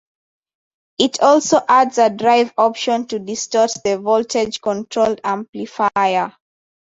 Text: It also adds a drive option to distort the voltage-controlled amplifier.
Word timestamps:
It 0.97 1.19
also 1.21 1.59
adds 1.69 1.99
a 1.99 2.09
drive 2.09 2.53
option 2.57 3.05
to 3.09 3.19
distort 3.19 3.69
the 3.83 3.99
voltage-controlled 3.99 5.21
amplifier. 5.23 6.35